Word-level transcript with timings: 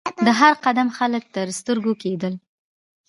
د 0.25 0.27
هر 0.39 0.53
قوم 0.63 0.87
خلک 0.97 1.23
تر 1.35 1.47
سترګو 1.59 1.93
کېدل. 2.03 2.33